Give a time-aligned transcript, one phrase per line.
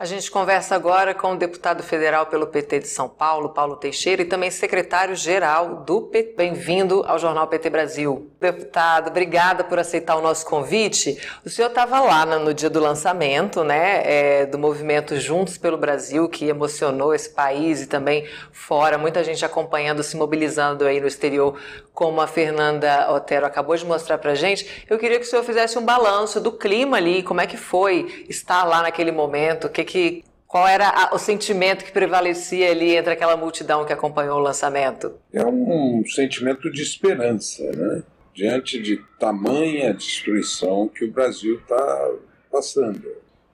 [0.00, 4.22] A gente conversa agora com o deputado federal pelo PT de São Paulo, Paulo Teixeira,
[4.22, 6.32] e também secretário-geral do PT.
[6.38, 8.30] Bem-vindo ao Jornal PT Brasil.
[8.40, 11.20] Deputado, obrigada por aceitar o nosso convite.
[11.44, 16.26] O senhor estava lá no dia do lançamento, né, é, do movimento Juntos pelo Brasil,
[16.30, 21.58] que emocionou esse país e também fora, muita gente acompanhando, se mobilizando aí no exterior,
[21.92, 24.86] como a Fernanda Otero acabou de mostrar para gente.
[24.88, 28.24] Eu queria que o senhor fizesse um balanço do clima ali, como é que foi
[28.30, 32.96] estar lá naquele momento, o que que qual era a, o sentimento que prevalecia ali
[32.96, 35.14] entre aquela multidão que acompanhou o lançamento?
[35.32, 38.02] É um sentimento de esperança, né?
[38.32, 42.10] Diante de tamanha destruição que o Brasil está
[42.50, 43.02] passando.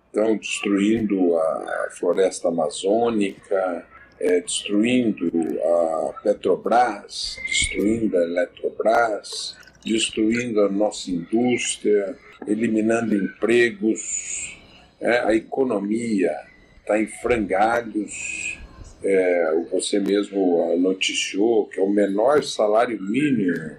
[0.06, 3.86] Estão destruindo a floresta amazônica,
[4.20, 5.30] é, destruindo
[5.62, 14.55] a Petrobras, destruindo a Eletrobras, destruindo a nossa indústria, eliminando empregos,
[15.00, 16.34] é, a economia
[16.80, 18.58] está em frangalhos.
[19.04, 23.76] É, você mesmo noticiou que é o menor salário mínimo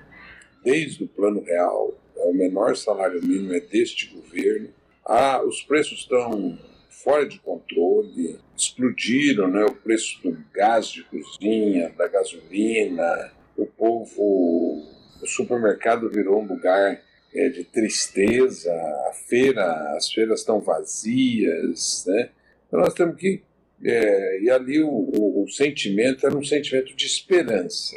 [0.64, 4.70] desde o Plano Real, é o menor salário mínimo é deste governo.
[5.06, 6.58] Ah, os preços estão
[6.90, 14.84] fora de controle, explodiram né, o preço do gás de cozinha, da gasolina, o povo,
[15.22, 17.02] o supermercado virou um lugar
[17.34, 18.72] é, de tristeza,
[19.10, 22.30] a feira, as feiras estão vazias, né?
[22.68, 23.42] Então nós temos que.
[23.84, 27.96] É, e ali o, o, o, sentimento era um sentimento de esperança.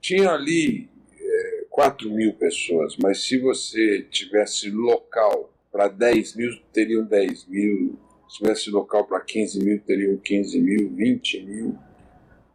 [0.00, 7.04] Tinha ali é, 4 mil pessoas, mas se você tivesse local para 10 mil, teriam
[7.04, 7.98] 10 mil.
[8.28, 11.78] Se tivesse local para 15 mil, teriam 15 mil, 20 mil.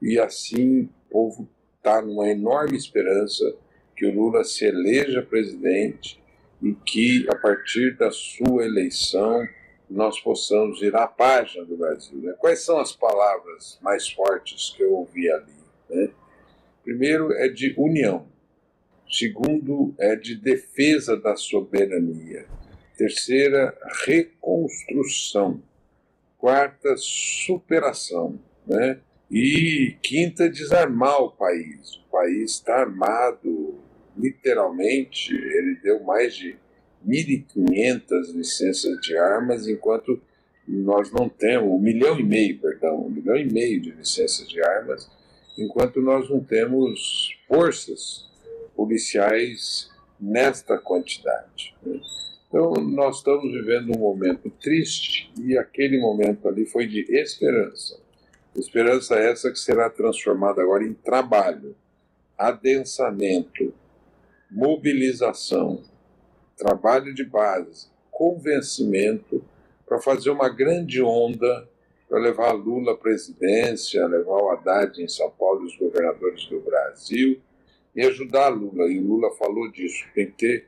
[0.01, 3.43] E assim o povo está numa enorme esperança
[3.95, 6.21] que o Lula se eleja presidente
[6.61, 9.47] e que, a partir da sua eleição,
[9.89, 12.17] nós possamos virar a página do Brasil.
[12.19, 12.33] Né?
[12.39, 15.53] Quais são as palavras mais fortes que eu ouvi ali?
[15.89, 16.09] Né?
[16.83, 18.27] Primeiro é de união.
[19.09, 22.47] Segundo é de defesa da soberania.
[22.97, 25.61] Terceira, reconstrução.
[26.37, 28.39] Quarta, superação.
[28.65, 28.99] Né?
[29.29, 31.97] E quinta, desarmar o país.
[31.97, 33.79] O país está armado,
[34.17, 36.55] literalmente, ele deu mais de
[37.07, 40.19] 1.500 licenças de armas, enquanto
[40.67, 44.61] nós não temos, um milhão e meio, perdão, um milhão e meio de licenças de
[44.61, 45.09] armas,
[45.57, 48.27] enquanto nós não temos forças
[48.75, 49.89] policiais
[50.19, 51.75] nesta quantidade.
[52.47, 57.99] Então, nós estamos vivendo um momento triste e aquele momento ali foi de esperança.
[58.55, 61.75] Esperança essa que será transformada agora em trabalho,
[62.37, 63.73] adensamento,
[64.51, 65.83] mobilização,
[66.57, 69.43] trabalho de base, convencimento
[69.85, 71.67] para fazer uma grande onda
[72.07, 76.59] para levar Lula à presidência, levar o Haddad em São Paulo e os governadores do
[76.59, 77.41] Brasil
[77.95, 78.87] e ajudar Lula.
[78.87, 80.67] E o Lula falou disso, tem que ter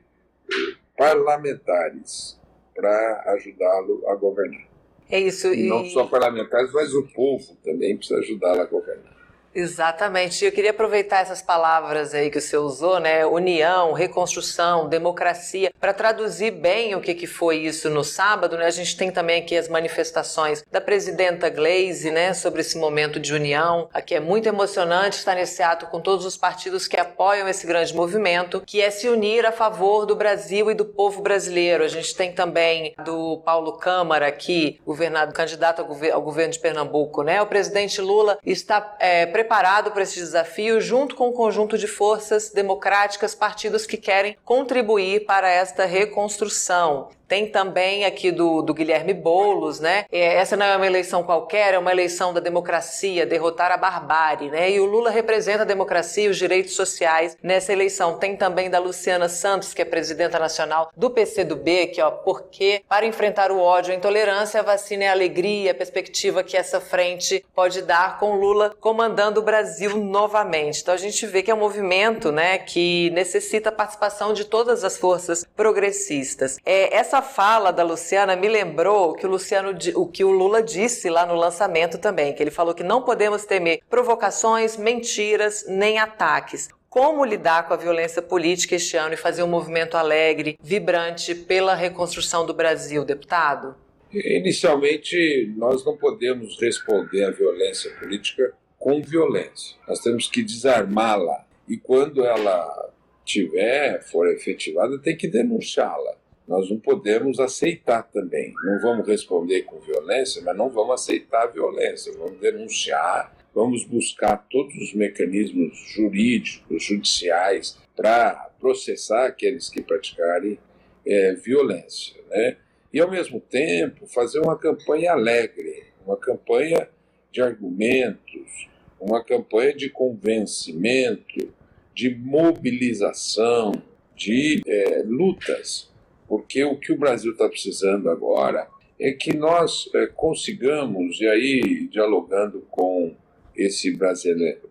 [0.50, 2.38] eh, parlamentares
[2.74, 4.66] para ajudá-lo a governar.
[5.10, 5.48] É isso.
[5.52, 9.17] E, e não só parlamentares, mas o povo também precisa ajudá-lo a governar.
[9.54, 10.44] Exatamente.
[10.44, 13.26] Eu queria aproveitar essas palavras aí que o senhor usou, né?
[13.26, 18.66] União, reconstrução, democracia, para traduzir bem o que, que foi isso no sábado, né?
[18.66, 22.34] A gente tem também aqui as manifestações da presidenta Glaze, né?
[22.34, 23.88] Sobre esse momento de união.
[23.92, 27.94] Aqui é muito emocionante estar nesse ato com todos os partidos que apoiam esse grande
[27.94, 31.82] movimento, que é se unir a favor do Brasil e do povo brasileiro.
[31.82, 37.40] A gente tem também do Paulo Câmara aqui, governador, candidato ao, governo de Pernambuco, né?
[37.40, 42.50] O presidente Lula está é, preparado para esse desafio junto com um conjunto de forças
[42.50, 47.10] democráticas, partidos que querem contribuir para esta reconstrução.
[47.28, 50.06] Tem também aqui do, do Guilherme Boulos, né?
[50.10, 54.50] É, essa não é uma eleição qualquer, é uma eleição da democracia, derrotar a barbárie,
[54.50, 54.70] né?
[54.70, 58.18] E o Lula representa a democracia e os direitos sociais nessa eleição.
[58.18, 63.04] Tem também da Luciana Santos, que é presidenta nacional do PCdoB, que ó, porque para
[63.04, 66.80] enfrentar o ódio e a intolerância, a vacina é a alegria, a perspectiva que essa
[66.80, 70.80] frente pode dar com Lula comandando o Brasil novamente.
[70.80, 74.82] Então a gente vê que é um movimento, né, que necessita a participação de todas
[74.82, 76.58] as forças progressistas.
[76.64, 80.62] É, essa essa fala da Luciana me lembrou que o Luciano, o que o Lula
[80.62, 85.98] disse lá no lançamento também, que ele falou que não podemos temer provocações, mentiras nem
[85.98, 91.34] ataques como lidar com a violência política este ano e fazer um movimento alegre, vibrante
[91.34, 93.74] pela reconstrução do Brasil, deputado?
[94.12, 99.76] Inicialmente, nós não podemos responder à violência política com violência.
[99.88, 101.44] Nós temos que desarmá-la.
[101.68, 102.90] E quando ela
[103.24, 106.17] tiver, for efetivada, tem que denunciá-la
[106.48, 108.54] Nós não podemos aceitar também.
[108.64, 112.10] Não vamos responder com violência, mas não vamos aceitar a violência.
[112.16, 120.58] Vamos denunciar, vamos buscar todos os mecanismos jurídicos, judiciais, para processar aqueles que praticarem
[121.06, 122.16] é, violência.
[122.30, 122.56] Né?
[122.92, 126.88] E, ao mesmo tempo, fazer uma campanha alegre, uma campanha
[127.30, 128.68] de argumentos,
[128.98, 131.52] uma campanha de convencimento,
[131.94, 133.72] de mobilização,
[134.16, 135.90] de é, lutas.
[136.28, 138.68] Porque o que o Brasil está precisando agora
[139.00, 143.14] é que nós é, consigamos, e aí dialogando com
[143.56, 143.96] esse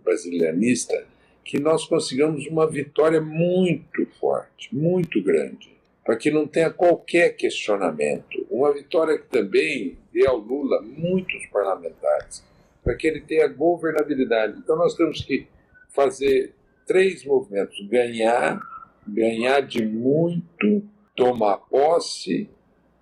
[0.03, 1.05] brasilianista,
[1.43, 5.75] que nós consigamos uma vitória muito forte, muito grande,
[6.05, 8.45] para que não tenha qualquer questionamento.
[8.49, 12.43] Uma vitória que também dê ao Lula muitos parlamentares,
[12.83, 14.59] para que ele tenha governabilidade.
[14.59, 15.47] Então nós temos que
[15.89, 16.53] fazer
[16.85, 18.59] três movimentos: ganhar,
[19.07, 20.83] ganhar de muito,
[21.17, 22.47] tomar posse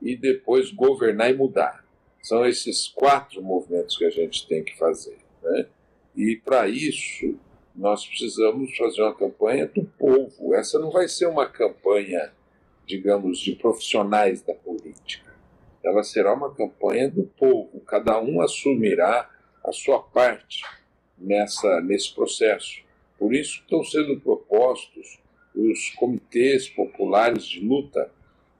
[0.01, 1.85] e depois governar e mudar.
[2.23, 5.17] São esses quatro movimentos que a gente tem que fazer.
[5.43, 5.67] Né?
[6.15, 7.37] E para isso
[7.75, 10.55] nós precisamos fazer uma campanha do povo.
[10.55, 12.31] Essa não vai ser uma campanha,
[12.87, 15.35] digamos, de profissionais da política.
[15.83, 17.81] Ela será uma campanha do povo.
[17.81, 19.29] Cada um assumirá
[19.63, 20.63] a sua parte
[21.17, 22.81] nessa, nesse processo.
[23.19, 25.19] Por isso estão sendo propostos
[25.55, 28.11] os comitês populares de luta,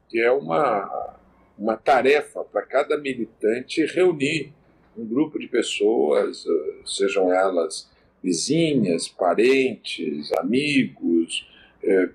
[0.10, 1.18] que é uma,
[1.58, 4.54] uma tarefa para cada militante reunir
[4.98, 6.46] um grupo de pessoas,
[6.86, 7.90] sejam elas
[8.24, 11.48] vizinhas, parentes, amigos,
[11.84, 12.10] eh,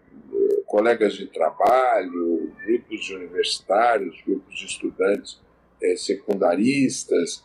[0.66, 5.40] colegas de trabalho, grupos de universitários, grupos de estudantes
[5.82, 7.44] eh, secundaristas,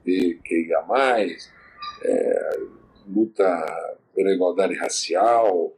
[2.04, 2.60] eh,
[3.08, 5.74] luta pela igualdade racial,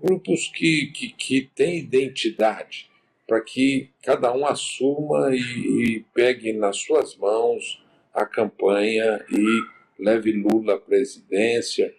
[0.00, 2.88] grupos que, que, que têm identidade,
[3.26, 7.84] para que cada um assuma e, e pegue nas suas mãos
[8.14, 9.62] a campanha e
[9.98, 11.92] leve Lula à presidência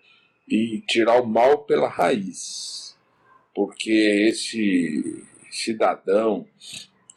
[0.47, 2.97] e tirar o mal pela raiz.
[3.53, 6.47] Porque esse cidadão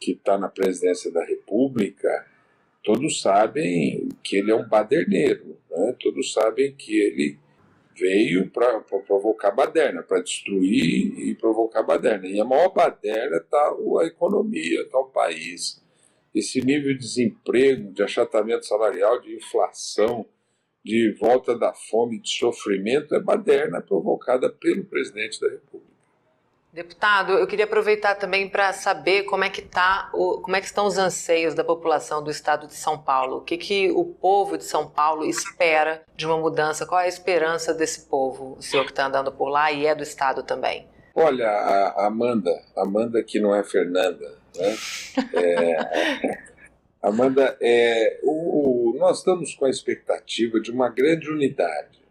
[0.01, 2.25] que está na presidência da República,
[2.83, 5.95] todos sabem que ele é um baderneiro, né?
[5.99, 7.37] todos sabem que ele
[7.95, 12.27] veio para provocar baderna, para destruir e provocar baderna.
[12.27, 15.79] E a maior baderna está a economia, está o país.
[16.33, 20.25] Esse nível de desemprego, de achatamento salarial, de inflação,
[20.83, 25.90] de volta da fome, de sofrimento, é baderna provocada pelo presidente da República.
[26.73, 30.65] Deputado, eu queria aproveitar também para saber como é que tá o, como é que
[30.65, 33.37] estão os anseios da população do estado de São Paulo.
[33.37, 36.85] O que, que o povo de São Paulo espera de uma mudança?
[36.85, 39.93] Qual é a esperança desse povo, o senhor que está andando por lá e é
[39.93, 40.87] do estado também?
[41.13, 44.77] Olha, a Amanda, Amanda que não é Fernanda, né?
[45.33, 46.37] É,
[47.03, 52.01] Amanda, é, o, nós estamos com a expectativa de uma grande unidade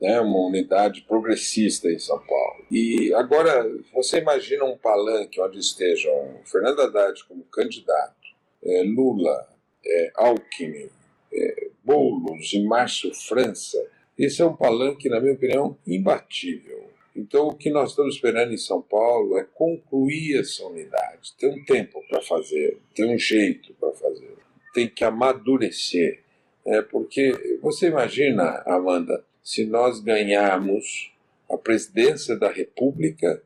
[0.00, 2.37] né, uma unidade progressista em São Paulo.
[2.70, 8.14] E agora, você imagina um palanque onde estejam Fernando Haddad como candidato,
[8.62, 9.48] é, Lula,
[9.84, 10.90] é, Alckmin,
[11.32, 13.82] é, Boulos e Márcio França.
[14.18, 16.90] Esse é um palanque, na minha opinião, imbatível.
[17.16, 21.34] Então, o que nós estamos esperando em São Paulo é concluir essa unidade.
[21.38, 24.36] Tem um tempo para fazer, tem um jeito para fazer,
[24.74, 26.20] tem que amadurecer.
[26.66, 31.10] É, porque você imagina, Amanda, se nós ganharmos
[31.48, 33.42] a presidência da República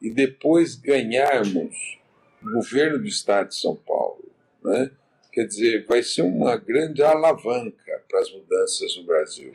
[0.00, 1.98] e depois ganharmos
[2.42, 4.24] o governo do Estado de São Paulo.
[4.62, 4.90] Né?
[5.32, 9.52] Quer dizer, vai ser uma grande alavanca para as mudanças no Brasil.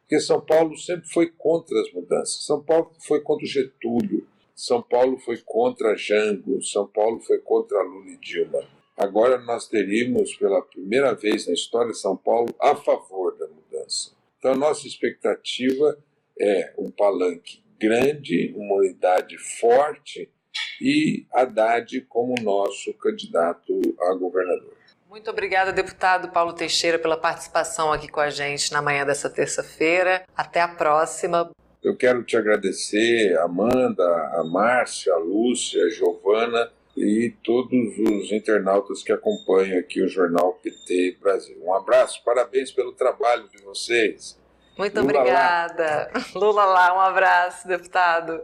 [0.00, 2.44] Porque São Paulo sempre foi contra as mudanças.
[2.44, 7.82] São Paulo foi contra o Getúlio, São Paulo foi contra Jango, São Paulo foi contra
[7.82, 8.62] Lula e Dilma.
[8.96, 14.12] Agora nós teríamos, pela primeira vez na história de São Paulo, a favor da mudança.
[14.38, 15.98] Então, a nossa expectativa
[16.38, 20.30] é um palanque grande, uma unidade forte
[20.80, 24.76] e Haddad como nosso candidato a governador.
[25.08, 30.24] Muito obrigada, deputado Paulo Teixeira, pela participação aqui com a gente na manhã dessa terça-feira.
[30.36, 31.50] Até a próxima.
[31.82, 39.02] Eu quero te agradecer, Amanda, a Márcia, a Lúcia, a Giovana e todos os internautas
[39.02, 41.56] que acompanham aqui o Jornal PT Brasil.
[41.62, 44.38] Um abraço, parabéns pelo trabalho de vocês.
[44.76, 46.10] Muito Lula obrigada.
[46.14, 46.20] Lá.
[46.34, 48.42] Lula lá, um abraço, deputado.